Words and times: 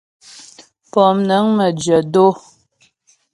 Pómnəŋ 0.91 1.45
məjyə̂ 1.57 1.99
dó. 2.13 2.27